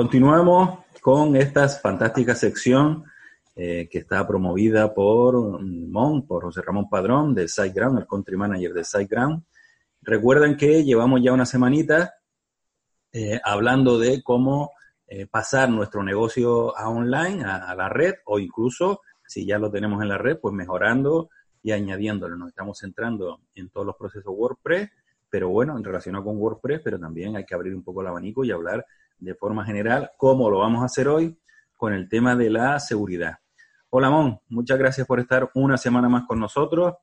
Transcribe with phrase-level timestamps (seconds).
[0.00, 3.04] continuamos con esta fantástica sección
[3.54, 8.72] eh, que está promovida por Mon, por José Ramón Padrón de SiteGround, el country manager
[8.72, 9.44] de SiteGround.
[10.00, 12.14] Recuerden que llevamos ya una semanita
[13.12, 14.70] eh, hablando de cómo
[15.06, 20.00] eh, pasar nuestro negocio a online, a, la red, o incluso, si ya lo tenemos
[20.00, 21.28] en la red, pues mejorando
[21.62, 22.38] y añadiéndolo.
[22.38, 24.88] Nos estamos centrando en todos los procesos WordPress,
[25.28, 28.46] pero bueno, en relación con WordPress, pero también hay que abrir un poco el abanico
[28.46, 28.86] y hablar
[29.20, 31.38] de forma general cómo lo vamos a hacer hoy
[31.76, 33.36] con el tema de la seguridad.
[33.90, 36.94] Hola Mon, muchas gracias por estar una semana más con nosotros,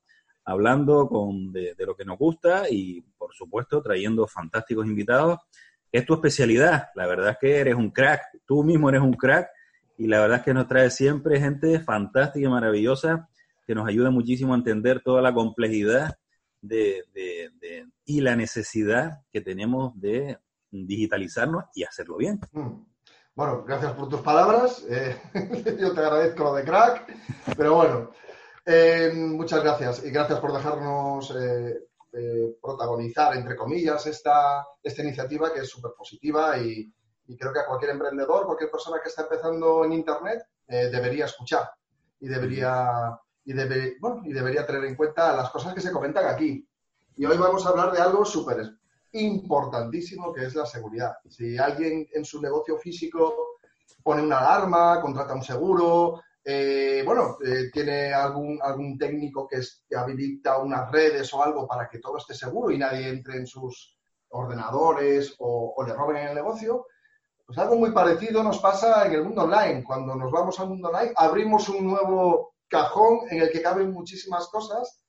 [0.45, 5.39] hablando con, de, de lo que nos gusta y por supuesto trayendo fantásticos invitados
[5.91, 6.89] es tu especialidad.
[6.95, 9.49] La verdad es que eres un crack, tú mismo eres un crack
[9.97, 13.29] y la verdad es que nos trae siempre gente fantástica y maravillosa
[13.65, 16.17] que nos ayuda muchísimo a entender toda la complejidad
[16.61, 17.03] de,
[18.05, 20.37] y la necesidad que tenemos de
[20.71, 22.39] digitalizarnos y hacerlo bien.
[22.51, 22.83] Mm.
[23.37, 24.83] Bueno, gracias por tus palabras.
[24.89, 25.15] Eh,
[25.79, 27.05] yo te agradezco lo de crack,
[27.55, 28.09] pero bueno,
[28.65, 31.77] eh, muchas gracias y gracias por dejarnos eh,
[32.59, 36.91] protagonizar, entre comillas, esta, esta iniciativa que es súper positiva y,
[37.37, 41.69] creo que a cualquier emprendedor, cualquier persona que está empezando en Internet, debería escuchar
[42.19, 46.25] y debería, y, debe, bueno, y debería tener en cuenta las cosas que se comentan
[46.25, 46.67] aquí.
[47.17, 48.61] Y hoy vamos a hablar de algo súper
[49.19, 51.17] importantísimo que es la seguridad.
[51.29, 53.57] Si alguien en su negocio físico
[54.03, 59.59] pone una alarma, contrata un seguro, eh, bueno, eh, tiene algún, algún técnico que,
[59.93, 63.97] habilita unas redes o algo para que todo esté seguro y nadie entre en sus
[64.29, 66.87] ordenadores o, le roben en el negocio.
[67.45, 69.83] Pues algo muy parecido nos pasa en el mundo online.
[69.83, 74.47] Cuando nos vamos al mundo online, abrimos un nuevo cajón en el que caben muchísimas
[74.47, 75.01] cosas,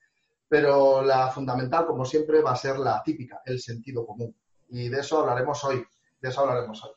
[0.49, 4.35] pero la fundamental, como siempre, va a ser la típica, el sentido común.
[4.69, 5.85] Y de eso hablaremos hoy.
[6.21, 6.91] De eso hablaremos hoy.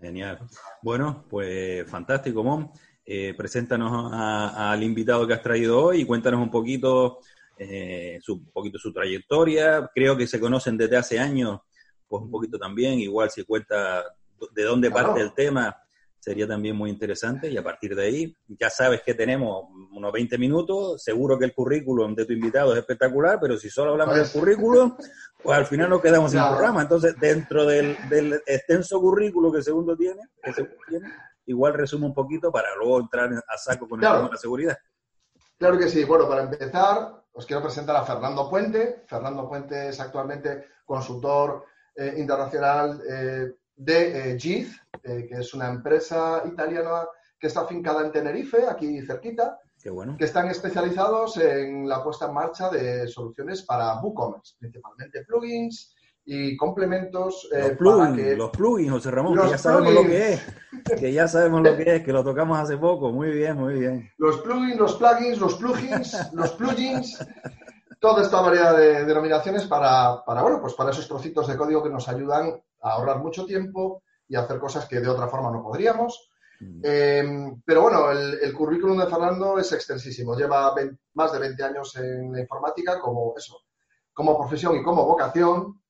[0.00, 0.40] Genial.
[0.82, 2.70] Bueno, pues fantástico, Mon.
[3.04, 7.20] Eh, preséntanos al invitado que has traído hoy y cuéntanos un poquito,
[7.56, 9.90] eh, su, un poquito su trayectoria.
[9.94, 11.60] Creo que se conocen desde hace años,
[12.08, 14.04] pues un poquito también, igual si cuenta
[14.52, 15.76] de dónde parte el tema,
[16.26, 20.36] sería también muy interesante y a partir de ahí ya sabes que tenemos unos 20
[20.38, 24.28] minutos, seguro que el currículum de tu invitado es espectacular, pero si solo hablamos del
[24.28, 24.96] currículum,
[25.40, 26.82] pues al final nos quedamos sin programa.
[26.82, 27.96] Entonces, dentro del,
[28.44, 31.12] extenso currículo que segundo tiene, que segundo tiene
[31.46, 34.76] igual resume un poquito para luego entrar a saco con el tema de la seguridad.
[35.56, 36.02] Claro que sí.
[36.02, 39.04] Bueno, para empezar, os quiero presentar a Fernando Puente.
[39.06, 46.42] Fernando Puente es actualmente consultor eh, internacional eh, de eh, GIF, que es una empresa
[46.46, 47.06] italiana
[47.38, 49.58] que está afincada en Tenerife, aquí cerquita.
[49.80, 50.16] Qué bueno.
[50.16, 55.94] Que están especializados en la puesta en marcha de soluciones para WooCommerce, principalmente plugins,
[56.26, 57.48] y complementos.
[57.52, 60.42] Eh, los, plugins, los plugins, José Ramón, que ya sabemos lo que es.
[60.98, 63.12] Que ya sabemos lo que es, que lo tocamos hace poco.
[63.12, 64.10] Muy bien, muy bien.
[64.18, 67.26] Los plugins, los plugins, los plugins, los plugins.
[68.00, 71.90] Toda esta variedad de denominaciones para, para, bueno, pues para esos trocitos de código que
[71.90, 75.62] nos ayudan a ahorrar mucho tiempo y a hacer cosas que de otra forma no
[75.62, 76.30] podríamos.
[76.60, 76.80] Mm.
[76.82, 80.36] Em, pero bueno, el, el, currículum de Fernando es extensísimo.
[80.36, 80.74] Lleva
[81.14, 83.58] más de 20 años en la informática como eso,
[84.14, 85.80] como profesión y como vocación.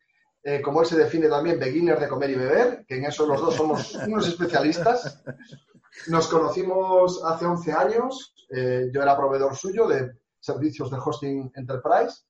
[0.43, 3.41] Eh, como él se define también, beginner de comer y beber, que en eso los
[3.41, 5.21] dos somos unos especialistas.
[6.07, 12.26] Nos conocimos hace 11 años, eh, yo era proveedor suyo de servicios de hosting enterprise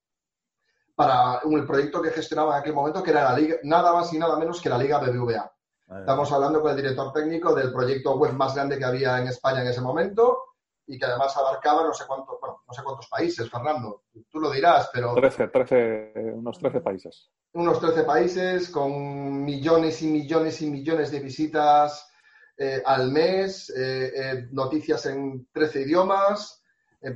[0.97, 4.19] para un proyecto que gestionaba en aquel momento, que era la liga, nada más y
[4.19, 5.53] nada menos que la Liga BBVA.
[6.01, 9.61] Estamos hablando con el director técnico del proyecto web más grande que había en España
[9.61, 10.39] en ese momento
[10.87, 14.51] y que además abarcaba no sé cuántos, bueno, no sé cuántos países, Fernando, tú lo
[14.51, 15.15] dirás, pero...
[15.15, 17.31] 13, 13, unos 13 países.
[17.53, 22.09] Unos 13 países con millones y millones y millones de visitas
[22.57, 26.63] eh, al mes, eh, eh, noticias en 13 idiomas,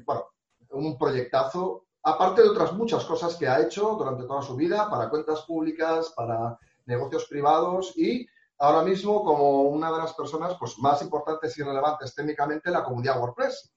[0.05, 0.27] bueno,
[0.71, 5.11] un proyectazo, aparte de otras muchas cosas que ha hecho durante toda su vida para
[5.11, 8.27] cuentas públicas, para negocios privados y
[8.59, 12.85] ahora mismo como una de las personas pues, más importantes y relevantes técnicamente en la
[12.85, 13.73] comunidad WordPress,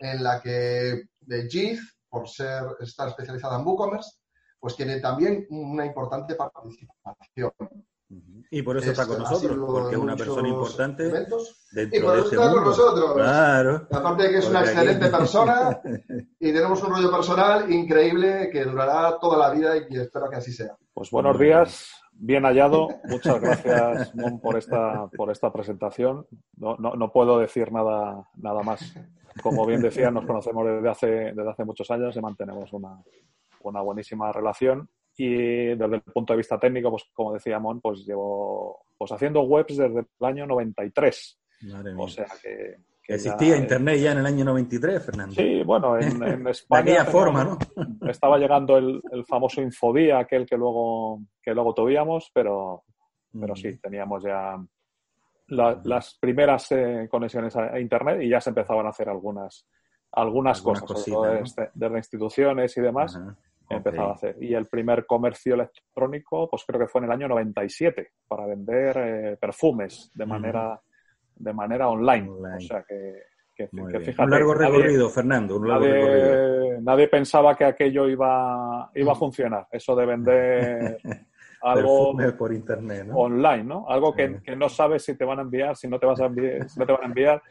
[0.00, 4.18] en la que JIT, por ser, estar especializada en WooCommerce,
[4.58, 7.52] pues tiene también una importante participación.
[8.52, 11.38] Y por eso está con nosotros, porque es una persona importante dentro
[11.72, 13.12] y por eso este está con nosotros.
[13.14, 13.86] Claro.
[13.92, 15.80] Aparte de que es una excelente persona
[16.40, 20.52] y tenemos un rollo personal increíble que durará toda la vida y espero que así
[20.52, 20.76] sea.
[20.92, 21.92] Pues buenos días.
[22.12, 22.88] Bien hallado.
[23.04, 26.26] Muchas gracias, Mon, por esta, por esta presentación.
[26.56, 28.92] No, no, no, puedo decir nada, nada más.
[29.44, 33.00] Como bien decía, nos conocemos desde hace, desde hace muchos años y mantenemos una,
[33.62, 34.90] una buenísima relación.
[35.16, 39.42] Y desde el punto de vista técnico, pues como decía Mon, pues llevo pues haciendo
[39.42, 41.40] webs desde el año 93.
[41.96, 42.76] O sea que...
[43.08, 45.34] Existía Internet ya en el año 93, Fernando.
[45.34, 46.82] Sí, bueno, en, España...
[46.84, 47.58] De aquella forma, ¿no?
[48.08, 52.84] estaba llegando el, famoso Infodía, aquel que luego, que luego tuvimos, pero,
[53.32, 54.56] pero sí, teníamos ya
[55.48, 59.66] las primeras eh, conexiones a, Internet y ya se empezaban a hacer algunas,
[60.12, 63.18] algunas, cosas, desde, desde, instituciones y demás
[63.76, 64.36] empezado a hacer.
[64.40, 68.96] Y el primer comercio electrónico, pues creo que fue en el año 97, para vender
[68.96, 70.80] eh, perfumes de manera,
[71.36, 72.28] de manera online.
[72.30, 73.22] O sea que,
[73.54, 76.80] fíjate, Un largo recorrido, Fernando, un largo nadie, recorrido.
[76.82, 80.98] Nadie pensaba que aquello iba, iba a funcionar, eso de vender
[81.62, 83.88] algo por internet, online, ¿no?
[83.88, 86.26] Algo que, que, no sabes si te van a enviar, si no te, vas a
[86.26, 87.42] enviar, si no te van a enviar.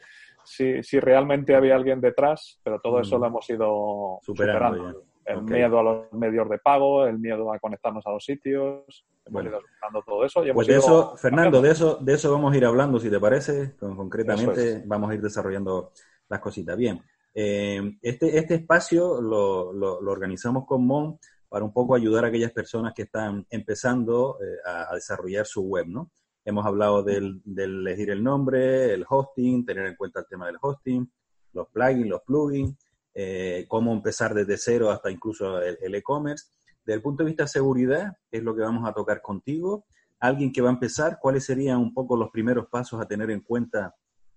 [0.42, 5.80] Si, si realmente había alguien detrás, pero todo eso lo hemos ido superando el miedo
[5.80, 9.60] a los medios de pago, el miedo a conectarnos a los sitios, hemos ido
[10.06, 10.44] todo eso.
[10.54, 13.75] pues de eso, Fernando, de eso, de eso vamos a ir hablando, si te parece,
[13.77, 15.92] concretamente vamos a ir desarrollando
[16.27, 16.77] las cositas.
[16.77, 17.01] Bien,
[17.33, 22.51] eh, este, este espacio lo, lo, organizamos con Mon para un poco ayudar a aquellas
[22.51, 26.12] personas que están empezando eh, a, desarrollar su web, ¿no?
[26.45, 30.57] Hemos hablado del, del elegir el nombre, el hosting, tener en cuenta el tema del
[30.60, 31.10] hosting,
[31.54, 32.75] los plugins, los plugins,
[33.21, 36.45] eh, cómo empezar desde cero hasta incluso el e-commerce.
[36.86, 39.86] desde el punto de vista de seguridad, es lo que vamos a tocar contigo.
[40.21, 43.42] Alguien que va a empezar, ¿cuáles serían un poco los primeros pasos a tener en
[43.42, 43.94] cuenta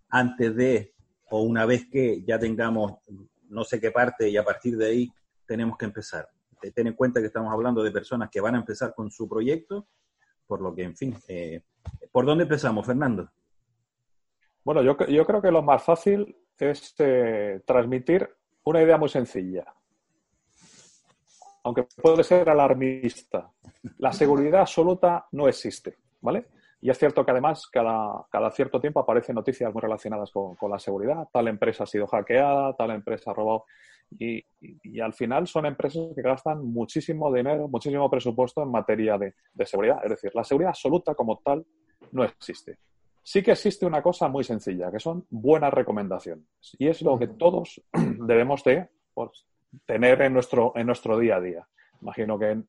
[0.09, 0.95] antes de
[1.31, 2.95] o una vez que ya tengamos
[3.49, 5.13] no sé qué parte y a partir de ahí
[5.47, 6.29] tenemos que empezar?
[6.75, 9.87] Ten en cuenta que estamos hablando de personas que van a empezar con su proyecto,
[10.45, 11.63] por lo que, en fin, eh,
[12.11, 13.31] ¿por dónde empezamos, Fernando?
[14.65, 18.29] Bueno, yo, yo creo que lo más fácil es eh, transmitir
[18.65, 19.65] una idea muy sencilla,
[21.65, 23.51] aunque puede ser alarmista.
[23.99, 26.47] La seguridad absoluta no existe, ¿vale?
[26.81, 31.29] Y es cierto que además cada, cierto tiempo aparecen noticias muy relacionadas con, la seguridad.
[31.33, 33.65] Tal empresa ha sido hackeada, tal empresa ha robado.
[34.19, 34.45] Y,
[35.01, 40.01] al final son empresas que gastan muchísimo dinero, muchísimo presupuesto en materia de seguridad.
[40.03, 41.65] Es decir, la seguridad absoluta como tal
[42.11, 42.79] no existe.
[43.23, 46.45] Sí que existe una cosa muy sencilla, que son buenas recomendaciones.
[46.79, 49.47] Y es lo que todos debemos de pues,
[49.87, 51.69] tener en nuestro, en nuestro día a día.
[52.01, 52.63] Imagino que,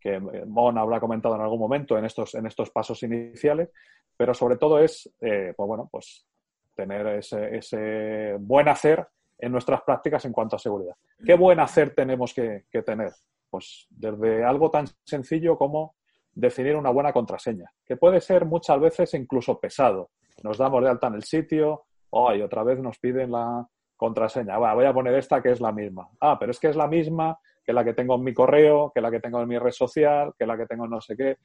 [0.00, 3.70] que Mon habrá comentado en algún momento en estos, en estos pasos iniciales,
[4.16, 6.26] pero sobre todo es, eh, pues bueno, pues
[6.74, 9.06] tener ese, ese, buen hacer
[9.38, 10.96] en nuestras prácticas en cuanto a seguridad.
[11.24, 13.12] ¿Qué buen hacer tenemos que, que tener?
[13.50, 15.94] Pues desde algo tan sencillo como
[16.34, 20.10] definir una buena contraseña, que puede ser muchas veces incluso pesado.
[20.42, 24.58] Nos damos de alta en el sitio, oh, y otra vez nos piden la contraseña.
[24.58, 26.08] voy a poner esta que es la misma.
[26.20, 29.00] Ah, pero es que es la misma que la que tengo en mi correo, que
[29.00, 31.36] la que tengo en mi red social, que la que tengo en no sé qué.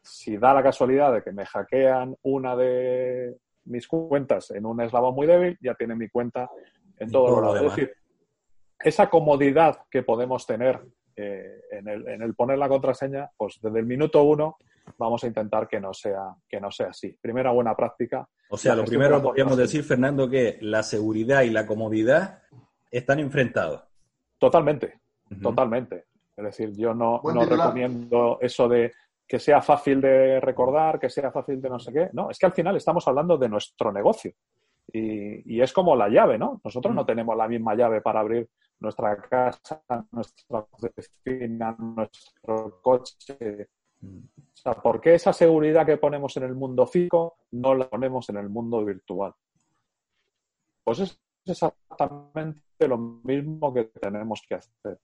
[0.00, 5.14] Si da la casualidad de que me hackean una de mis cuentas en un eslabón
[5.14, 6.48] muy débil, ya tiene mi cuenta
[6.98, 7.56] en todos los lados.
[7.56, 7.92] Es decir,
[8.78, 10.82] esa comodidad que podemos tener
[11.16, 11.88] eh, en,
[12.22, 14.58] el, poner la contraseña, pues desde el minuto uno
[14.98, 17.16] vamos a intentar que no sea, que no sea así.
[17.20, 18.28] Primera buena práctica.
[18.50, 22.42] O sea, lo primero podríamos decir, Fernando, que la seguridad y la comodidad
[22.90, 23.82] están enfrentados.
[24.38, 25.00] Totalmente,
[25.42, 26.04] totalmente.
[26.36, 28.92] Es decir, yo no, no recomiendo eso de
[29.26, 32.10] que sea fácil de recordar, que sea fácil de no sé qué.
[32.12, 34.32] No, es que al final estamos hablando de nuestro negocio.
[34.92, 36.60] Y, es como la llave, ¿no?
[36.64, 38.48] Nosotros no tenemos la misma llave para abrir
[38.80, 43.68] nuestra casa, nuestra oficina, nuestro coche.
[44.02, 48.28] O sea, ¿por qué esa seguridad que ponemos en el mundo físico no la ponemos
[48.30, 49.34] en el mundo virtual?
[50.84, 54.98] Pues es exactamente lo mismo que tenemos que hacer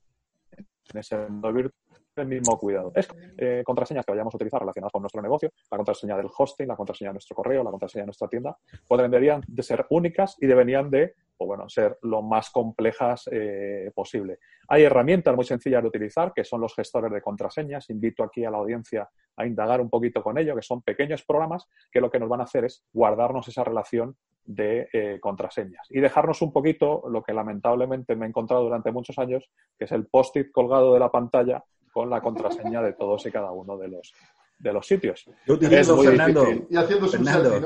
[0.93, 2.92] en ese mundo virtual el mismo cuidado.
[2.95, 6.69] Es eh, contraseñas que vayamos a utilizar relacionadas con nuestro negocio, la contraseña del hosting,
[6.69, 10.37] la contraseña de nuestro correo, la contraseña de nuestra tienda, pues deberían de ser únicas
[10.40, 14.38] y deberían de pues bueno, ser lo más complejas eh, posible.
[14.69, 17.90] Hay herramientas muy sencillas de utilizar, que son los gestores de contraseñas.
[17.90, 21.66] Invito aquí a la audiencia a indagar un poquito con ello, que son pequeños programas
[21.90, 26.00] que lo que nos van a hacer es guardarnos esa relación de eh, contraseñas y
[26.00, 30.07] dejarnos un poquito lo que lamentablemente me he encontrado durante muchos años, que es el
[30.07, 34.12] post-it colgado de la pantalla con la contraseña de todos y cada uno de los,
[34.58, 35.25] de los sitios.
[35.46, 36.46] Yo utilizo, Fernando,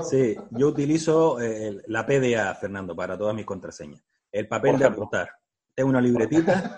[0.02, 4.02] sí, yo utilizo eh, la PDA, Fernando, para todas mis contraseñas.
[4.32, 5.30] El papel de apuntar.
[5.74, 6.74] Tengo una libretita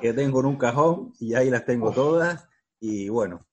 [0.00, 2.48] que tengo en un cajón y ahí las tengo todas
[2.80, 3.46] y bueno.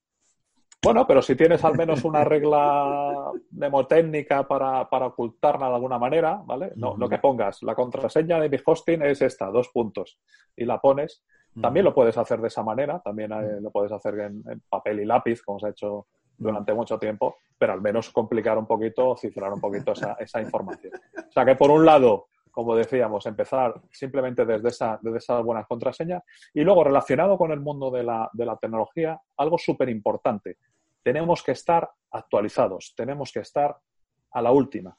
[0.82, 6.42] Bueno, pero si tienes al menos una regla mnemotécnica para, para ocultarla de alguna manera,
[6.44, 6.72] ¿vale?
[6.76, 10.18] No, lo que pongas, la contraseña de mi hosting es esta, dos puntos,
[10.54, 11.24] y la pones,
[11.60, 15.04] también lo puedes hacer de esa manera, también eh, lo puedes hacer en, papel y
[15.04, 16.06] lápiz, como se ha hecho
[16.36, 20.92] durante mucho tiempo, pero al menos complicar un poquito, cifrar un poquito esa, esa información.
[21.16, 25.66] O sea que por un lado, como decíamos, empezar simplemente desde, esa, desde esas buenas
[25.66, 30.58] contraseñas y luego relacionado con el mundo de la, de la tecnología, algo súper importante.
[31.02, 33.76] Tenemos que estar actualizados, tenemos que estar
[34.32, 34.96] a la última.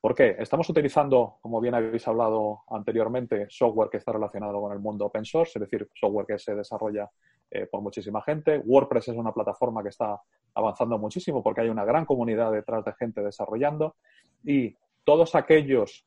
[0.00, 0.36] ¿Por qué?
[0.38, 5.26] Estamos utilizando, como bien habéis hablado anteriormente, software que está relacionado con el mundo open
[5.26, 7.10] source, es decir, software que se desarrolla
[7.50, 8.62] eh, por muchísima gente.
[8.64, 10.18] WordPress es una plataforma que está
[10.54, 13.96] avanzando muchísimo porque hay una gran comunidad detrás de gente desarrollando
[14.42, 16.06] y todos aquellos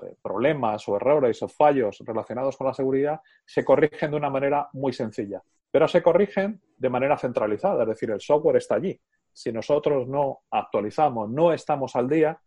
[0.00, 4.70] eh, problemas o errores o fallos relacionados con la seguridad se corrigen de una manera
[4.72, 8.98] muy sencilla, pero se corrigen de manera centralizada, es decir, el software está allí.
[9.32, 12.40] Si nosotros no actualizamos, no estamos al día,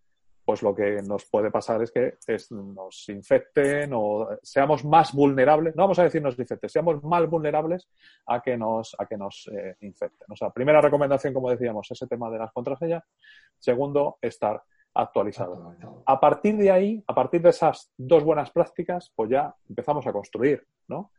[0.52, 2.18] pues lo que nos puede pasar es que
[2.50, 7.88] nos infecten o seamos más vulnerables, no vamos a decir nos infecten, seamos más vulnerables
[8.26, 10.28] a que nos, a que nos eh, infecten.
[10.30, 13.02] O sea, primera recomendación, como decíamos, ese tema de las contraseñas.
[13.58, 14.62] Segundo, estar
[14.94, 15.74] actualizado.
[16.06, 20.12] A partir de ahí, a partir de esas dos buenas prácticas, pues ya empezamos a
[20.12, 21.14] construir, ¿no?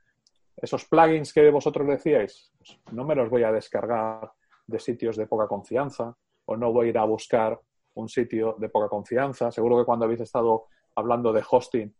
[0.58, 4.30] Esos plugins que vosotros decíais, pues no me los voy a descargar
[4.66, 7.58] de sitios de poca confianza o no voy a ir a buscar
[7.94, 9.50] un sitio de poca confianza.
[9.50, 11.94] Seguro que cuando habéis estado hablando de hosting,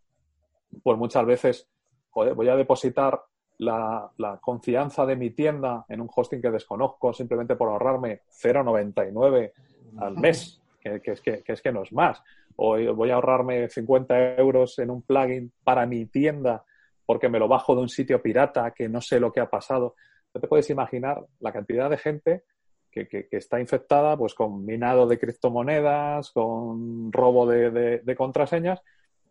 [0.83, 1.69] pues muchas veces
[2.13, 3.23] voy a depositar
[3.59, 9.53] la, confianza de mi tienda en un hosting que desconozco simplemente por ahorrarme 0,99
[9.99, 12.23] al mes, que, es que, es que no es más.
[12.57, 16.65] O voy a ahorrarme 50 euros en un plugin para mi tienda
[17.07, 19.95] porque me lo bajo de un sitio pirata que no sé lo que ha pasado.
[20.35, 22.45] No te puedes imaginar la cantidad de gente
[22.93, 28.83] que, está infectada pues con minado de criptomonedas, con robo de, contraseñas,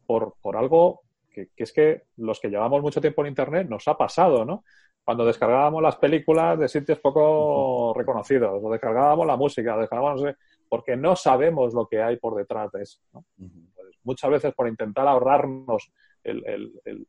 [0.06, 3.98] por, por algo que, es que los que llevamos mucho tiempo en Internet nos ha
[3.98, 4.64] pasado, ¿no?
[5.04, 10.36] Cuando descargábamos las películas de sitios poco reconocidos, o descargábamos la música, descargábamos,
[10.70, 13.00] porque no sabemos lo que hay por detrás de eso.
[13.12, 15.92] Pues muchas veces por intentar ahorrarnos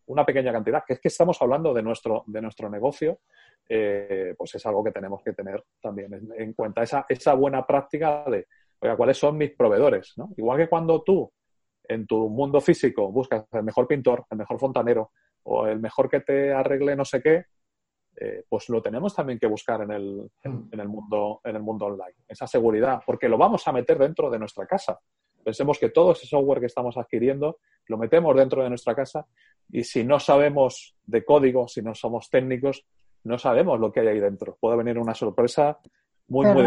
[0.07, 3.19] una pequeña cantidad, que es que estamos hablando de nuestro, de nuestro negocio,
[3.69, 6.83] eh, pues es algo que tenemos que tener también en, cuenta.
[6.83, 8.47] Esa, esa buena práctica de,
[8.81, 10.13] oiga, ¿cuáles son mis proveedores?
[10.17, 10.31] ¿no?
[10.37, 11.33] Igual que cuando tú
[11.85, 15.13] en tu mundo físico buscas el mejor pintor, el mejor fontanero
[15.45, 17.47] o el mejor que te arregle no sé qué,
[18.17, 21.87] eh, pues lo tenemos también que buscar en el, en, el mundo, en el mundo
[21.87, 22.17] online.
[22.29, 24.99] Esa seguridad, porque lo vamos a meter dentro de nuestra casa.
[25.43, 29.27] Pensemos que todo ese software que estamos adquiriendo lo metemos dentro de nuestra casa
[29.71, 32.85] y si no sabemos de código, si no somos técnicos,
[33.25, 34.57] no sabemos lo que hay ahí dentro.
[34.61, 35.79] Puede venir una sorpresa
[36.29, 36.65] muy, muy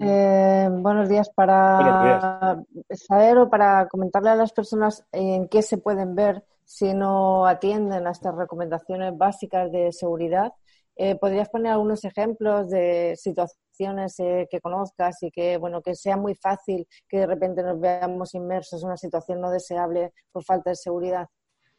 [0.00, 1.30] eh, buenos días.
[1.30, 7.46] Para saber o para comentarle a las personas en qué se pueden ver si no
[7.46, 10.52] atienden a estas recomendaciones básicas de seguridad.
[10.96, 16.16] Eh, ¿Podrías poner algunos ejemplos de situaciones eh, que conozcas y que, bueno, que sea
[16.16, 20.70] muy fácil que de repente nos veamos inmersos en una situación no deseable por falta
[20.70, 21.26] de seguridad?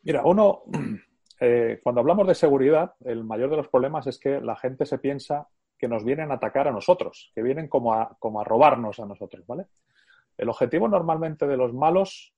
[0.02, 0.64] Mira, uno,
[1.40, 4.98] eh, cuando hablamos de seguridad, el mayor de los problemas es que la gente se
[4.98, 9.00] piensa que nos vienen a atacar a nosotros, que vienen como a, como a robarnos
[9.00, 9.68] a nosotros, ¿vale?
[10.38, 12.34] El objetivo normalmente de los malos,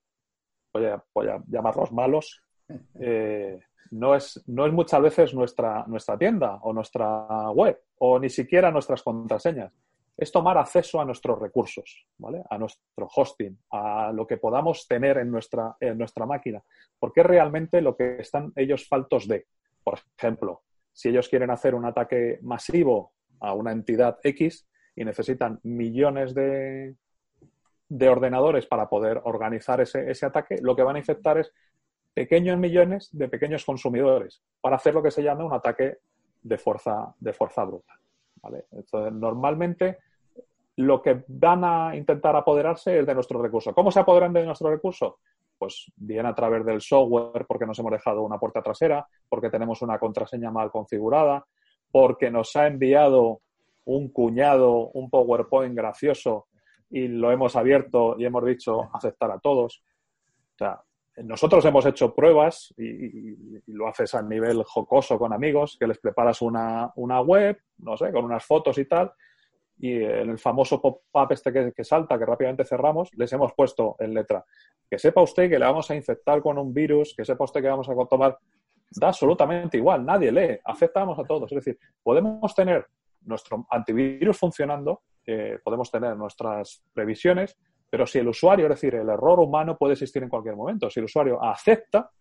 [0.73, 2.43] voy a, voy a llamarlos malos,
[2.99, 3.59] eh,
[3.91, 8.71] no, es, no es muchas veces nuestra, nuestra tienda o nuestra web o ni siquiera
[8.71, 9.73] nuestras contraseñas
[10.21, 12.43] es tomar acceso a nuestros recursos, ¿vale?
[12.47, 16.61] A nuestro hosting, a lo que podamos tener en nuestra, en nuestra máquina,
[16.99, 19.47] porque es realmente lo que están ellos faltos de.
[19.83, 20.61] Por ejemplo,
[20.93, 26.95] si ellos quieren hacer un ataque masivo a una entidad X y necesitan millones de,
[27.89, 31.51] de ordenadores para poder organizar ese, ese ataque, lo que van a infectar es
[32.13, 35.97] pequeños millones de pequeños consumidores para hacer lo que se llama un ataque
[36.43, 37.99] de fuerza, de fuerza bruta.
[38.71, 39.97] Entonces, normalmente
[40.77, 43.73] lo que van a intentar apoderarse es de nuestro recurso.
[43.73, 45.19] ¿Cómo se apoderan de nuestro recurso?
[45.57, 49.81] Pues bien a través del software, porque nos hemos dejado una puerta trasera, porque tenemos
[49.81, 51.45] una contraseña mal configurada,
[51.91, 53.41] porque nos ha enviado
[53.85, 56.47] un cuñado, un PowerPoint gracioso
[56.89, 59.83] y lo hemos abierto y hemos dicho aceptar a todos.
[60.55, 60.81] O sea,
[61.17, 66.41] nosotros hemos hecho pruebas y, lo haces a nivel jocoso con amigos, que les preparas
[66.41, 69.11] una, una web, no sé, con unas fotos y tal,
[69.83, 74.45] y el famoso pop-up este que, salta, que rápidamente cerramos, les hemos puesto en letra
[74.87, 77.67] que sepa usted que le vamos a infectar con un virus, que sepa usted que
[77.69, 78.37] vamos a tomar,
[78.91, 81.51] da absolutamente igual, nadie lee, aceptamos a todos.
[81.51, 82.85] Es decir, podemos tener
[83.21, 87.57] nuestro antivirus funcionando, eh, podemos tener nuestras previsiones,
[87.89, 90.99] pero si el usuario, es decir, el error humano puede existir en cualquier momento, si
[90.99, 92.11] el usuario acepta,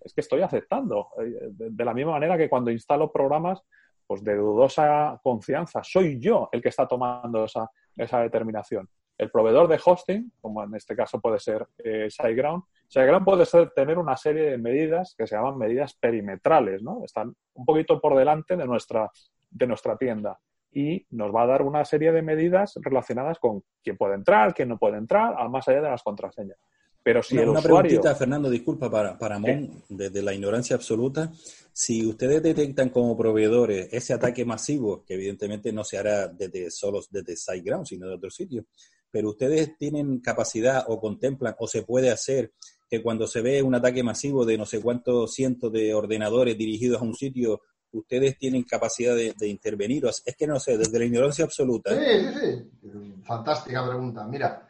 [0.00, 1.10] es que estoy aceptando.
[1.20, 3.62] Eh, de la misma manera que cuando instalo programas,
[4.06, 5.82] pues de dudosa confianza.
[5.82, 8.88] Soy yo el que está tomando esa, esa determinación.
[9.16, 13.98] El proveedor de hosting, como en este caso puede ser eh, SiteGround, SiteGround puede tener
[13.98, 17.04] una serie de medidas que se llaman medidas perimetrales, ¿no?
[17.04, 19.10] Están un poquito por delante de nuestra,
[19.50, 20.38] de nuestra tienda
[20.74, 24.68] y nos va a dar una serie de medidas relacionadas con quién puede entrar, quién
[24.68, 26.58] no puede entrar, más allá de las contraseñas.
[27.04, 27.88] Pero si una, el una usuario...
[27.90, 31.30] preguntita, Fernando, disculpa, para, para Mon, desde la ignorancia absoluta.
[31.70, 37.02] Si ustedes detectan como proveedores ese ataque masivo, que evidentemente no se hará desde solo
[37.10, 38.64] desde SiteGround, sino de otro sitio,
[39.10, 42.52] pero ustedes tienen capacidad o contemplan o se puede hacer
[42.88, 47.02] que cuando se ve un ataque masivo de no sé cuántos cientos de ordenadores dirigidos
[47.02, 47.60] a un sitio,
[47.92, 50.04] ustedes tienen capacidad de, de intervenir.
[50.06, 51.90] Es que no sé, desde la ignorancia absoluta.
[51.94, 53.14] Sí, sí, sí.
[53.24, 54.26] Fantástica pregunta.
[54.26, 54.68] Mira,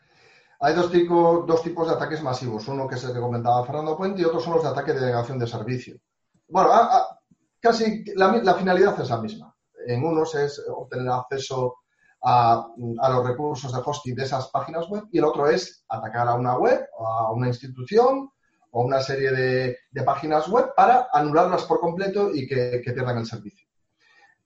[0.61, 2.67] hay dos, tipos, dos tipos de ataques masivos.
[2.69, 5.01] Uno que es el que comentaba Fernando Puente y otros son los de ataque de
[5.01, 5.97] denegación de servicio.
[6.49, 6.71] Bueno,
[7.61, 9.55] casi la, la, finalidad es la misma.
[9.87, 11.77] En unos es obtener acceso
[12.23, 16.35] a, los recursos de hosting de esas páginas web y el otro es atacar a
[16.35, 18.31] una web, a una institución
[18.71, 23.19] o una serie de, de páginas web para anularlas por completo y que, que pierdan
[23.19, 23.69] el servicio.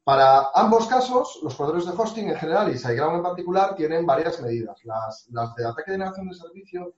[0.09, 4.41] Para ambos casos, los proveedores de hosting en general y SiteGround en particular tienen varias
[4.41, 4.83] medidas.
[4.85, 6.95] Las, las, de ataque de negación de servicio,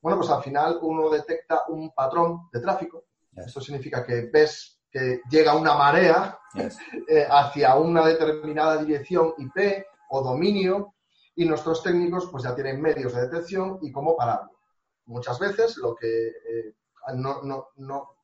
[0.00, 3.02] bueno, pues al final uno detecta un patrón de tráfico.
[3.32, 3.48] Yes.
[3.48, 6.78] Esto significa que ves que llega una marea yes.
[7.08, 10.94] eh, hacia una determinada dirección IP o dominio
[11.34, 14.52] y nuestros técnicos pues ya tienen medios de detección y cómo pararlo.
[15.06, 16.74] Muchas veces lo que eh,
[17.16, 18.18] no, no, no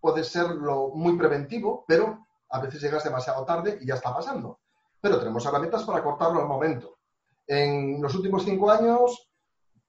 [0.00, 4.60] puede ser lo muy preventivo, pero a veces llegas demasiado tarde y ya está pasando.
[5.00, 6.98] Pero tenemos herramientas para cortarlo al momento.
[7.46, 9.30] En los últimos cinco años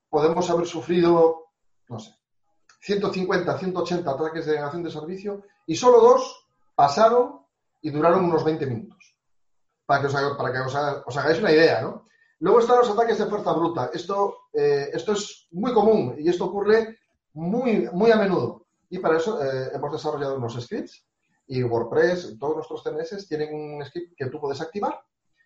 [0.10, 1.52] podemos haber sufrido,
[1.90, 2.16] no sé,
[2.80, 7.42] 150, 180 ataques de negación de servicio y solo dos pasaron
[7.82, 9.16] y duraron unos 20 minutos.
[9.86, 12.06] Para que os hagáis una idea, ¿no?
[12.40, 13.90] Luego están los ataques de fuerza bruta.
[13.94, 17.00] Esto, eh, esto es muy común y esto ocurre
[17.34, 18.66] muy, muy a menudo.
[18.90, 21.06] Y para eso eh, hemos desarrollado unos scripts
[21.54, 25.00] y WordPress, todos nuestros CMS tienen un script que tú puedes activar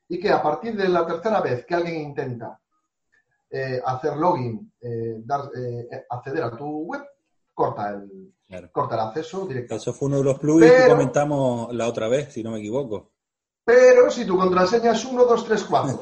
[0.08, 2.60] y que a partir de la tercera vez que alguien intenta
[3.50, 7.02] eh, hacer login, eh, dar, eh, acceder a tu web,
[7.54, 8.70] corta el, claro.
[8.72, 9.76] corta el acceso directo.
[9.76, 12.60] Eso fue uno de los plugins pero, que comentamos la otra vez, si no me
[12.60, 13.12] equivoco.
[13.65, 16.00] Pero si tu contraseña es 1, 2, 3, 4,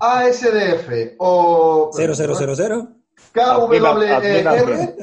[0.00, 1.90] ASDF o...
[1.92, 3.00] 0000,
[3.32, 4.94] KWR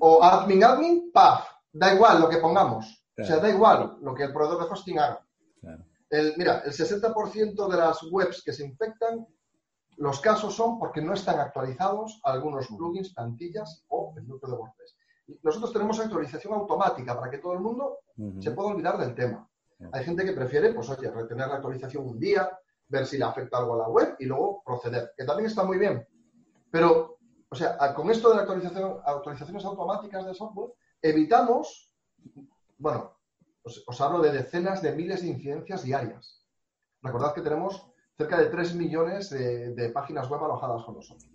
[0.00, 1.46] o admin admin, PAF.
[1.72, 3.01] Da igual lo que pongamos.
[3.14, 3.24] Claro.
[3.24, 5.26] O sea, da igual lo que el proveedor de hosting haga.
[5.60, 5.84] Claro.
[6.08, 9.26] El, mira, el 60% de las webs que se infectan,
[9.96, 14.96] los casos son porque no están actualizados algunos plugins, plantillas o el núcleo de WordPress.
[15.42, 18.42] Nosotros tenemos actualización automática para que todo el mundo uh -huh.
[18.42, 19.48] se pueda olvidar del tema.
[19.78, 19.90] Uh -huh.
[19.92, 22.50] Hay gente que prefiere, pues oye, retener la actualización un día,
[22.88, 25.78] ver si le afecta algo a la web y luego proceder, que también está muy
[25.78, 26.06] bien.
[26.70, 31.94] Pero, o sea, con esto de la actualización, actualizaciones automáticas de software, evitamos
[32.82, 33.16] bueno,
[33.62, 36.44] os, os, hablo de decenas de miles de incidencias diarias.
[37.00, 41.30] Recordad que tenemos cerca de 3 millones de, de páginas web alojadas con nosotros.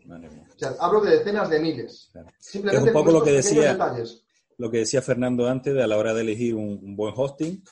[0.56, 2.10] O sea, hablo de decenas de miles.
[2.12, 2.28] Claro.
[2.38, 4.26] Simplemente es un poco lo que decía detalles.
[4.58, 7.64] lo que decía Fernando antes de a la hora de elegir un, un buen hosting,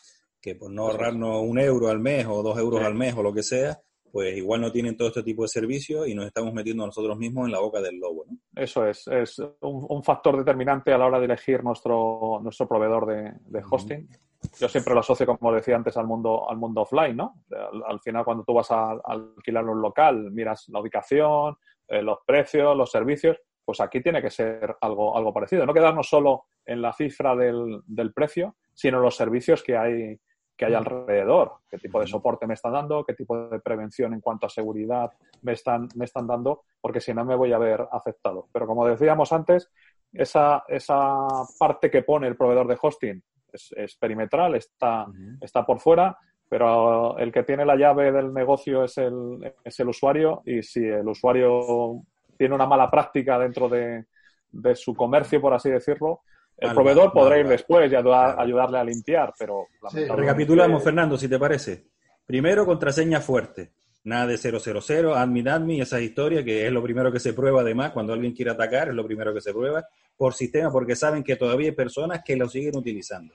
[0.41, 2.85] que por no ahorrarnos un euro al mes o dos euros sí.
[2.85, 3.81] al mes o lo que sea,
[4.15, 7.47] pues igual no tienen todo este tipo de servicios y nos estamos metiendo nosotros mismos
[7.47, 8.24] en la boca del lobo.
[8.55, 13.05] Eso es, es un, un, factor determinante a la hora de elegir nuestro, nuestro proveedor
[13.05, 14.03] de, de hosting.
[14.03, 14.59] Uh -huh.
[14.59, 17.43] Yo siempre lo asocio, como decía antes, al mundo, al mundo offline, ¿no?
[17.51, 22.01] Al, al final, cuando tú vas a, a, alquilar un local, miras la ubicación, eh,
[22.01, 25.65] los precios, los servicios, pues aquí tiene que ser algo, algo parecido.
[25.65, 30.19] No quedarnos solo en la cifra del, del precio, sino los servicios que hay,
[30.57, 34.21] que hay alrededor, qué tipo de soporte me están dando, qué tipo de prevención en
[34.21, 37.85] cuanto a seguridad me están, me están dando, porque si no me voy a ver
[37.91, 38.47] afectado.
[38.53, 39.69] Pero como decíamos antes,
[40.13, 41.27] esa, esa
[41.59, 45.37] parte que pone el proveedor de hosting es, es perimetral, está, uh -huh.
[45.41, 49.89] está por fuera, pero el que tiene la llave del negocio es el, es el
[49.89, 52.01] usuario y si el usuario
[52.37, 54.05] tiene una mala práctica dentro de,
[54.51, 56.21] de su comercio, por así decirlo,
[56.57, 59.67] el vale, proveedor podrá vale, ir después y ayudar, ayudarle a limpiar, pero...
[59.91, 60.05] Sí.
[60.05, 61.87] Recapitulamos, Fernando, si te parece.
[62.25, 63.71] Primero, contraseña fuerte.
[64.05, 67.91] Nada de 000, admin, admin, esas historias, que es lo primero que se prueba además
[67.91, 69.83] cuando alguien quiere atacar, es lo primero que se prueba
[70.15, 73.33] por sistema, porque saben que todavía hay personas que lo siguen utilizando.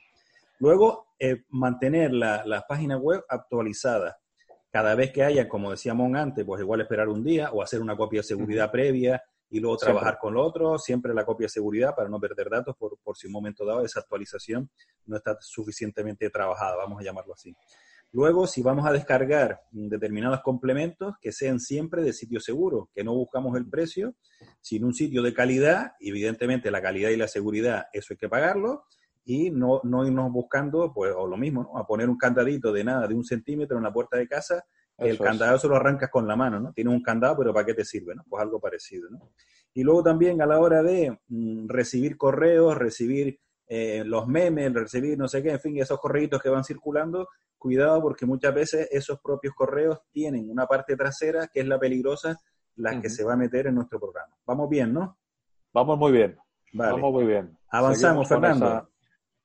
[0.61, 4.15] Luego, eh, mantener la, las páginas web actualizadas.
[4.71, 7.97] Cada vez que haya, como decíamos antes, pues igual esperar un día o hacer una
[7.97, 8.73] copia de seguridad uh -huh.
[8.73, 10.21] previa y luego trabajar siempre.
[10.21, 13.27] con lo otro, siempre la copia de seguridad para no perder datos por, por si
[13.27, 14.71] un momento dado esa actualización
[15.07, 17.55] no está suficientemente trabajada, vamos a llamarlo así.
[18.13, 23.15] Luego, si vamos a descargar determinados complementos, que sean siempre de sitio seguro, que no
[23.15, 24.17] buscamos el precio,
[24.61, 28.85] sino un sitio de calidad, evidentemente la calidad y la seguridad, eso hay que pagarlo,
[29.25, 33.07] y no, no irnos buscando, pues, o lo mismo, a poner un candadito de nada,
[33.07, 34.65] de un centímetro en la puerta de casa,
[34.99, 36.73] el candado se lo arrancas con la mano, ¿no?
[36.73, 38.23] Tienes un candado, pero ¿para qué te sirve, no?
[38.29, 39.33] Pues algo parecido, ¿no?
[39.73, 45.17] Y luego también a la hora de mm, recibir correos, recibir eh, los memes, recibir
[45.17, 49.21] no sé qué, en fin, esos correitos que van circulando, cuidado porque muchas veces esos
[49.21, 52.39] propios correos tienen una parte trasera que es la peligrosa,
[52.77, 54.35] la que se va a meter en nuestro programa.
[54.45, 55.19] Vamos bien, ¿no?
[55.73, 56.37] Vamos muy bien.
[56.73, 57.57] Vamos muy bien.
[57.71, 58.90] Avanzamos, Fernando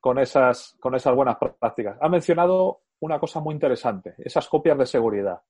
[0.06, 1.98] con esas, con esas buenas prácticas.
[2.00, 5.40] Ha mencionado una cosa muy interesante, esas copias de seguridad.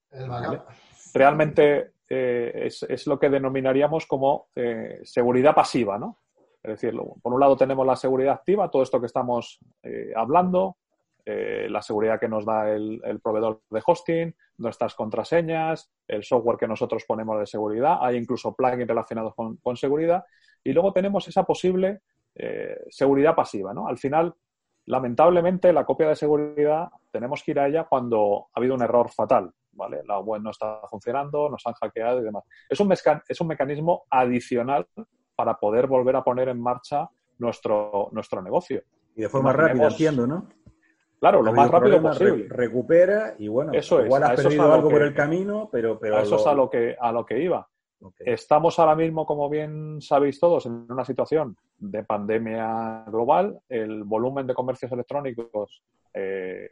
[1.12, 6.20] Realmente eh, es, lo que denominaríamos como eh, seguridad pasiva, ¿no?
[6.62, 10.78] Es decir, por un lado tenemos la seguridad activa, todo esto que estamos eh, hablando,
[11.26, 17.04] la seguridad que nos da el, proveedor de hosting, nuestras contraseñas, el software que nosotros
[17.06, 20.24] ponemos de seguridad, hay incluso plugins relacionados con, con seguridad,
[20.64, 22.00] y luego tenemos esa posible
[22.90, 23.88] seguridad pasiva, ¿no?
[23.88, 24.34] Al final,
[24.86, 29.10] Lamentablemente, la copia de seguridad tenemos que ir a ella cuando ha habido un error
[29.10, 30.02] fatal, ¿vale?
[30.04, 32.44] La web no está funcionando, nos han hackeado y demás.
[32.68, 34.86] Es un, es un mecanismo adicional
[35.34, 38.82] para poder volver a poner en marcha nuestro, nuestro negocio.
[39.14, 40.46] Y de forma rápida, entiendo, ¿no?
[41.18, 42.46] Claro, lo más rápido posible.
[42.48, 45.98] recupera y bueno, eso igual has perdido algo por el camino, pero...
[45.98, 47.66] pero eso es a lo, que, a lo que iba.
[48.18, 53.58] Estamos ahora mismo, como bien sabéis todos, en una situación de pandemia global.
[53.68, 55.82] El volumen de comercios electrónicos,
[56.12, 56.68] eh,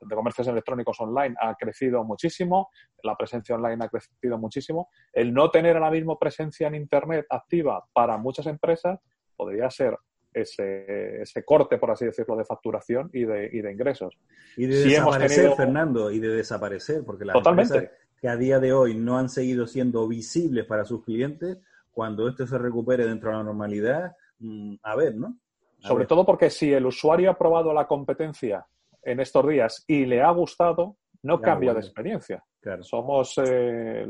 [0.00, 2.68] de comercios electrónicos online ha crecido muchísimo,
[3.02, 4.90] la presencia online ha crecido muchísimo.
[5.12, 9.00] El no tener ahora mismo presencia en Internet activa para muchas empresas
[9.34, 9.96] podría ser
[10.32, 14.18] ese, ese, corte, por así decirlo, de facturación y de, y de ingresos.
[14.58, 17.90] Y de desaparecer, Fernando, y de desaparecer, porque las Totalmente
[18.26, 21.58] que a día de hoy no han seguido siendo visibles para sus clientes,
[21.92, 25.38] cuando esto se recupere dentro de la normalidad, mm, a ver, ¿no?
[25.78, 28.66] Sobre todo porque si el usuario ha probado la competencia
[29.04, 32.44] en estos días y le ha gustado, no cambia de experiencia.
[32.80, 34.08] Somos, eh,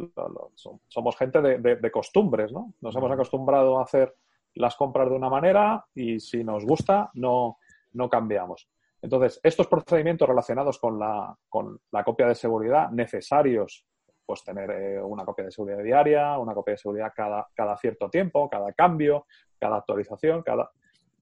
[0.89, 2.73] somos gente de, costumbres, ¿no?
[2.81, 4.15] Nos hemos acostumbrado a hacer
[4.55, 7.59] las compras de una manera y si nos gusta, no,
[7.93, 8.67] no cambiamos.
[9.03, 13.85] Entonces, estos procedimientos relacionados con la, con la copia de seguridad necesarios
[14.27, 18.11] pues tener eh, una copia de seguridad diaria, una copia de seguridad cada, cada cierto
[18.11, 19.27] tiempo, cada cambio,
[19.59, 20.71] cada actualización, cada...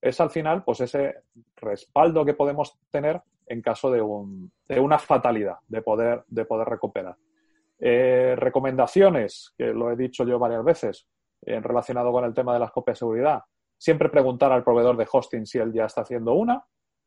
[0.01, 1.23] Es al final, pues ese
[1.55, 6.67] respaldo que podemos tener en caso de, un, de una fatalidad, de poder, de poder
[6.67, 7.15] recuperar.
[7.79, 11.07] Eh, recomendaciones, que lo he dicho yo varias veces,
[11.41, 13.43] en relacionado con el tema de las copias de seguridad.
[13.77, 16.65] Siempre preguntar al proveedor de hosting si él ya está haciendo una,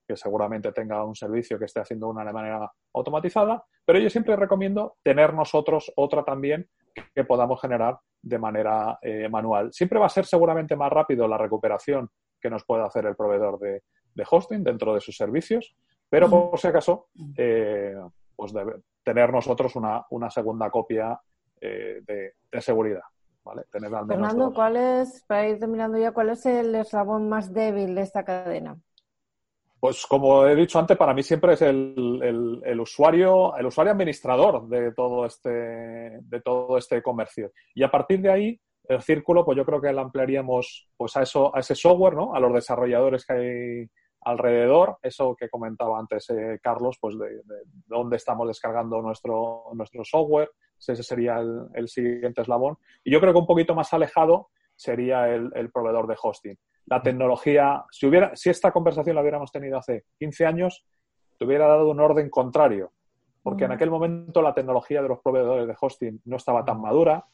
[0.09, 4.37] que seguramente tenga un servicio que esté haciendo una de manera automatizada, pero yo siempre
[4.37, 6.67] recomiendo tener nosotros otra también
[7.15, 9.71] que podamos generar de manera eh, manual.
[9.71, 12.09] Siempre va a ser seguramente más rápido la recuperación
[12.41, 13.83] que nos puede hacer el proveedor de,
[14.29, 15.77] hosting dentro de sus servicios,
[16.09, 17.95] pero por si acaso, eh,
[18.35, 21.21] pues debe tener nosotros una, segunda copia
[21.61, 23.03] eh, de, seguridad.
[23.45, 23.63] ¿vale?
[23.71, 28.01] Tener Fernando, ¿cuál es, para ir terminando ya, cuál es el eslabón más débil de
[28.01, 28.77] esta cadena?
[29.81, 34.93] Pues como he dicho antes, para mí siempre es el, usuario, el usuario administrador de
[34.93, 37.53] todo este, de todo este comercio.
[37.75, 41.23] Y a partir de ahí, el círculo, pues yo creo que lo ampliaríamos pues a
[41.23, 42.35] eso, a ese software, ¿no?
[42.35, 43.87] A los desarrolladores que hay
[44.23, 47.43] alrededor, eso que comentaba antes eh, Carlos, pues de,
[47.87, 52.79] dónde estamos descargando nuestro, nuestro software, ese sería el, el, siguiente eslabón.
[53.05, 56.57] Y yo creo que un poquito más alejado sería el proveedor de hosting
[56.89, 60.87] la tecnología, si, hubiera, si esta conversación la hubiéramos tenido hace 15 años,
[61.39, 62.93] te hubiera dado un orden contrario,
[63.43, 67.25] porque en aquel momento la tecnología de los proveedores de hosting no estaba tan madura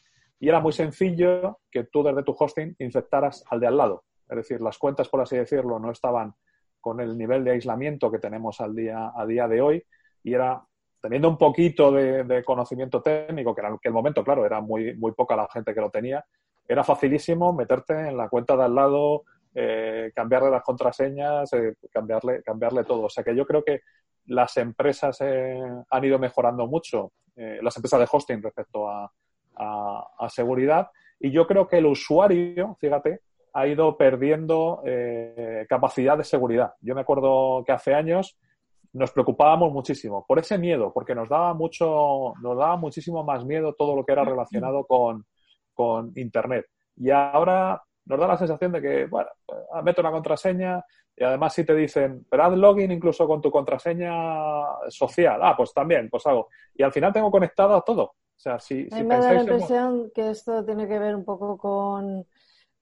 [0.40, 4.04] y era muy sencillo que tú desde tu hosting infectaras al de al lado.
[4.28, 6.34] Es decir, las cuentas, por así decirlo, no estaban
[6.80, 9.84] con el nivel de aislamiento que tenemos al día, a día de hoy
[10.22, 10.62] y era
[11.00, 15.36] teniendo un poquito de, conocimiento técnico, que en aquel momento, claro, era muy, muy poca
[15.36, 16.24] la gente que lo tenía,
[16.66, 19.24] era facilísimo meterte en la cuenta de al lado,
[19.56, 23.04] eh, cambiarle las contraseñas, eh, cambiarle, cambiarle todo.
[23.04, 23.82] O sea que yo creo que
[24.26, 29.10] las empresas eh, han ido mejorando mucho, las empresas de hosting respecto a,
[30.28, 30.88] seguridad,
[31.18, 33.20] y yo creo que el usuario, fíjate,
[33.52, 34.82] ha ido perdiendo
[35.68, 36.74] capacidad de seguridad.
[36.80, 38.38] Yo me acuerdo que hace años
[38.92, 43.74] nos preocupábamos muchísimo por ese miedo, porque nos daba mucho, nos daba muchísimo más miedo
[43.74, 45.26] todo lo que era relacionado con,
[45.72, 46.66] con Internet.
[46.96, 50.84] Y ahora nos da la sensación de que, bueno, pues, meto una contraseña
[51.16, 54.10] y además si te dicen, pero haz login incluso con tu contraseña
[54.88, 55.40] social.
[55.42, 56.48] Ah, pues también, pues hago.
[56.74, 58.02] Y al final tengo conectado a todo.
[58.04, 61.24] O sea, si, a mí me da la impresión que esto tiene que ver un
[61.24, 62.26] poco con,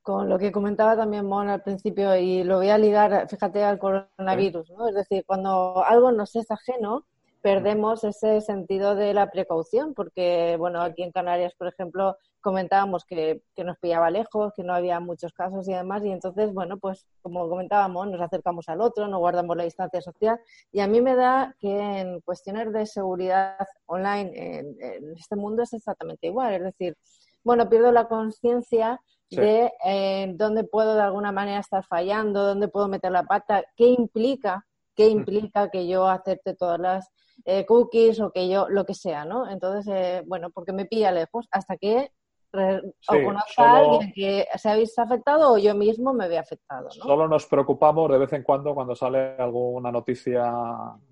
[0.01, 3.79] con lo que comentaba también Mon al principio y lo voy a ligar, fíjate, al
[3.79, 4.89] coronavirus, ¿no?
[4.89, 7.07] Es decir, cuando algo nos es ajeno,
[7.43, 13.43] perdemos ese sentido de la precaución, porque, bueno, aquí en Canarias, por ejemplo, comentábamos que,
[13.57, 17.05] que, nos pillaba lejos, que no había muchos casos y demás, y entonces, bueno, pues
[17.21, 20.39] como comentábamos, nos acercamos al otro, no guardamos la distancia social,
[20.71, 25.73] y a mí me da que en cuestiones de seguridad online en, este mundo es
[25.73, 26.97] exactamente igual, es decir,
[27.43, 29.01] bueno, pierdo la conciencia
[29.31, 33.87] de eh, dónde puedo de alguna manera estar fallando, dónde puedo meter la pata, qué
[33.87, 34.65] implica,
[35.03, 37.13] qué implica que yo acepte todas las
[37.45, 39.51] eh, cookies o que yo, lo que sea, ¿no?
[39.51, 42.11] Entonces, eh, bueno, porque me pilla lejos hasta que
[42.55, 46.85] o conozca a alguien que se ha visto afectado o yo mismo me vea afectado.
[46.85, 46.91] ¿no?
[46.91, 50.53] Solo nos preocupamos de vez en cuando cuando sale alguna noticia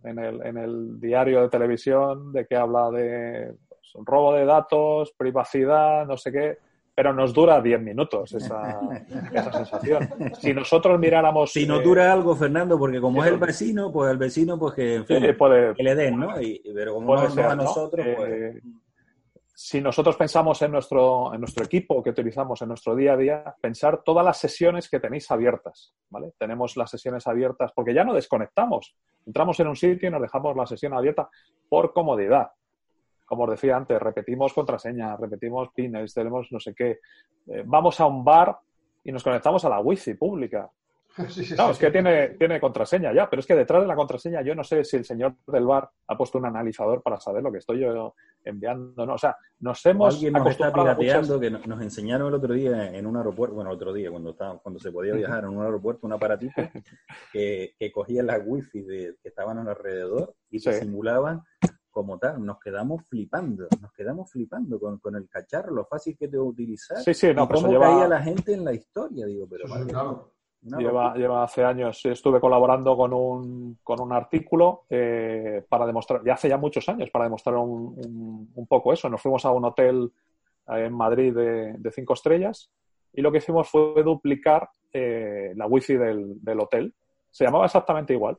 [0.04, 5.14] en el, en el diario de televisión de que habla de pues, robo de datos,
[5.16, 6.58] privacidad, no sé qué
[7.00, 8.78] pero nos dura 10 minutos esa,
[9.32, 10.06] esa, sensación.
[10.38, 11.50] Si nosotros miráramos...
[11.50, 14.96] Si nos dura algo, Fernando, porque como es el vecino, pues el vecino, pues que,
[14.96, 16.38] en fin, que le den, ¿no?
[16.38, 18.30] Y, pero como no, a nosotros, pues...
[18.30, 18.60] Eh,
[19.54, 23.54] si nosotros pensamos en nuestro, en nuestro equipo que utilizamos en nuestro día a día,
[23.62, 26.32] pensar todas las sesiones que tenéis abiertas, ¿vale?
[26.38, 28.94] Tenemos las sesiones abiertas porque ya no desconectamos.
[29.24, 31.30] Entramos en un sitio y nos dejamos la sesión abierta
[31.66, 32.50] por comodidad
[33.30, 36.98] como os decía antes, repetimos contraseñas, repetimos pines, tenemos no sé qué.
[37.46, 38.58] Eh, vamos a un bar
[39.04, 40.68] y nos conectamos a la wifi pública.
[41.56, 44.56] no, es que tiene, tiene contraseña ya, pero es que detrás de la contraseña yo
[44.56, 47.58] no sé si el señor del bar ha puesto un analizador para saber lo que
[47.58, 49.06] estoy yo enviando.
[49.06, 49.14] ¿no?
[49.14, 50.12] O sea, nos hemos.
[50.12, 53.76] alguien nos está pirateando que nos enseñaron el otro día en un aeropuerto, bueno, el
[53.76, 56.54] otro día, cuando, estaba, cuando se podía viajar en un aeropuerto, un aparatito
[57.32, 61.44] que, que cogía la wifi de, que estaban alrededor y se simulaban
[61.90, 66.28] como tal, nos quedamos flipando, nos quedamos flipando con, con el cacharro, lo fácil que
[66.28, 66.98] te va a utilizar.
[66.98, 67.88] Sí, sí, no, y cómo lleva...
[67.88, 69.66] caía la gente en la historia, digo, pero
[70.78, 76.34] lleva, lleva hace años, estuve colaborando con un, con un artículo eh, para demostrar, ya
[76.34, 79.08] hace ya muchos años, para demostrar un, un, poco eso.
[79.08, 80.12] Nos fuimos a un hotel
[80.68, 82.70] en Madrid de, de cinco estrellas
[83.12, 86.94] y lo que hicimos fue duplicar eh, la wifi del, del hotel.
[87.30, 88.38] Se llamaba exactamente igual.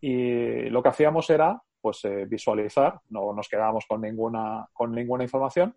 [0.00, 5.24] Y lo que hacíamos era pues eh, visualizar, no nos quedábamos con ninguna, con ninguna
[5.24, 5.74] información,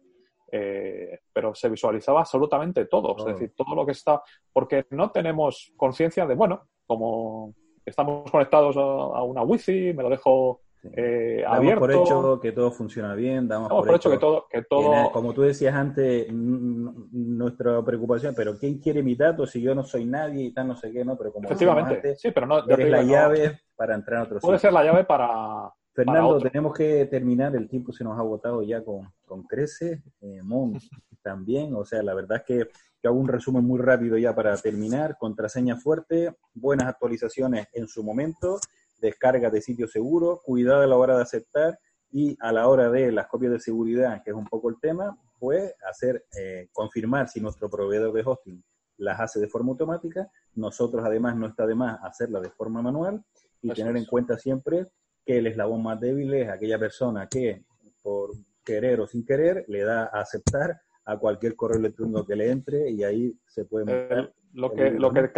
[0.51, 5.71] eh, pero se visualizaba absolutamente todo, es decir, todo lo que está, porque no tenemos
[5.77, 7.53] conciencia de, bueno, como
[7.85, 13.13] estamos conectados a, una wifi, me lo dejo eh, damos por hecho que todo funciona
[13.13, 15.11] bien, damos, por, hecho, que todo, que todo...
[15.11, 20.05] como tú decías antes, nuestra preocupación, pero ¿quién quiere mi dato si yo no soy
[20.05, 21.15] nadie y tal, no sé qué, no?
[21.17, 22.67] Pero como Efectivamente, sí, pero no...
[22.67, 25.71] Eres la llave para entrar a otro Puede ser la llave para,
[26.05, 30.41] Fernando, tenemos que terminar, el tiempo se nos ha agotado ya con, con Crece, eh,
[30.43, 30.73] Mon
[31.21, 34.57] también, o sea, la verdad es que, que, hago un resumen muy rápido ya para
[34.57, 38.59] terminar, contraseña fuerte, buenas actualizaciones en su momento,
[38.99, 43.11] descarga de sitio seguro, cuidado a la hora de aceptar y a la hora de
[43.11, 47.39] las copias de seguridad, que es un poco el tema, pues hacer, eh, confirmar si
[47.39, 48.63] nuestro proveedor de hosting
[48.97, 53.23] las hace de forma automática, nosotros además no está de más hacerla de forma manual
[53.61, 54.87] y tener en cuenta siempre
[55.25, 57.63] que el eslabón más débil es aquella persona que,
[58.01, 58.31] por
[58.63, 62.89] querer o sin querer, le da a aceptar a cualquier correo electrónico que le entre
[62.89, 65.31] y ahí se puede eh, lo que lo que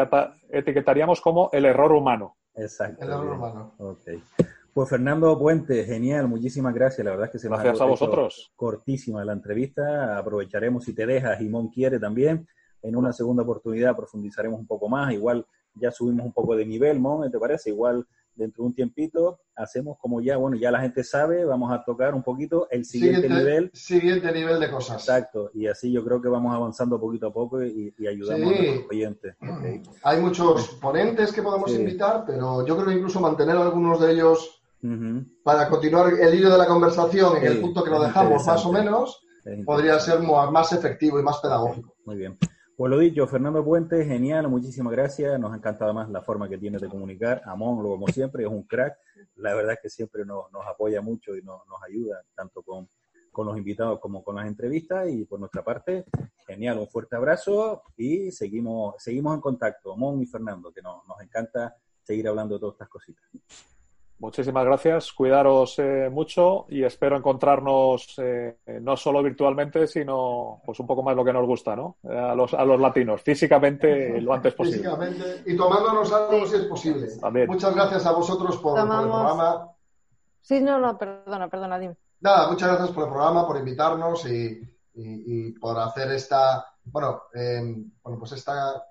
[0.50, 2.36] etiquetaríamos como el error humano.
[2.56, 3.04] Exacto.
[3.04, 3.74] El error humano.
[3.78, 4.22] Okay.
[4.74, 7.06] Pues Fernando Puente, genial, muchísimas gracias.
[7.06, 8.52] La verdad es que se gracias a vosotros.
[8.56, 10.18] Cortísima la entrevista.
[10.18, 12.48] Aprovecharemos si te dejas, Mon quiere también.
[12.82, 15.14] En una segunda oportunidad profundizaremos un poco más.
[15.14, 17.70] Igual ya subimos un poco de nivel, Mon, ¿te parece?
[17.70, 21.84] Igual dentro de un tiempito hacemos como ya, bueno, ya la gente sabe, vamos a
[21.84, 23.72] tocar un poquito el siguiente, nivel.
[23.74, 25.02] Siguiente nivel de cosas.
[25.02, 28.86] Exacto, y así yo creo que vamos avanzando poquito a poco y, ayudamos a los
[28.90, 29.36] oyentes.
[30.04, 34.60] Hay muchos ponentes que podemos invitar, pero yo creo que incluso mantener algunos de ellos
[35.44, 38.74] para continuar el hilo de la conversación en el punto que lo dejamos más o
[38.74, 39.26] menos,
[39.66, 41.96] podría ser más efectivo y más pedagógico.
[42.06, 42.38] Muy bien.
[42.84, 45.40] Pues lo dicho, Fernando Puente, genial, muchísimas gracias.
[45.40, 47.42] Nos ha encantado más la forma que tienes de comunicar.
[47.46, 48.98] Amón, como siempre, es un crack.
[49.36, 52.90] La verdad es que siempre nos, apoya mucho y nos, ayuda, tanto con,
[53.46, 55.08] los invitados como con las entrevistas.
[55.08, 56.04] Y por nuestra parte,
[56.46, 61.22] genial, un fuerte abrazo y seguimos, seguimos en contacto, Amón y Fernando, que nos, nos
[61.22, 63.24] encanta seguir hablando de todas estas cositas.
[64.20, 70.88] Muchísimas gracias, cuidaros eh, mucho y espero encontrarnos eh, no solo virtualmente, sino pues un
[70.88, 71.98] poco más lo que nos gusta, ¿no?
[72.04, 74.78] A los, a los latinos, físicamente lo antes posible.
[74.78, 77.08] Físicamente y tomándonos algo si es posible.
[77.48, 79.72] Muchas gracias a vosotros por, el programa.
[80.42, 81.96] Sí, no, no, perdona, perdona, dime.
[82.20, 88.20] Nada, muchas gracias por el programa, por invitarnos y, por hacer esta, bueno, em, bueno,
[88.20, 88.82] pues esta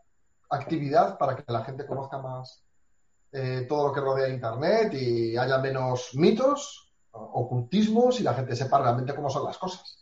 [0.51, 2.63] actividad para que la gente conozca más
[3.33, 8.81] eh, todo lo que rodea Internet y haya menos mitos, ocultismos y la gente sepa
[8.81, 9.99] realmente cómo son las cosas.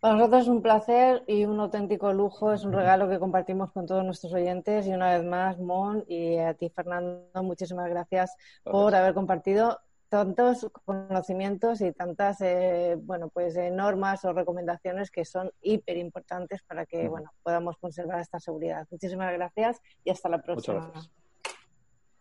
[0.00, 3.86] Para nosotros es un placer y un auténtico lujo, es un regalo que compartimos con
[3.86, 8.94] todos nuestros oyentes y una vez más, Mon y a ti, Fernando, muchísimas gracias, por
[8.94, 15.50] haber compartido tantos conocimientos y tantas eh, bueno pues eh, normas o recomendaciones que son
[15.62, 18.86] hiper importantes para que bueno podamos conservar esta seguridad.
[18.90, 20.80] Muchísimas gracias y hasta la próxima.
[20.80, 21.21] Muchas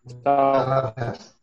[0.04, 1.41] gracias.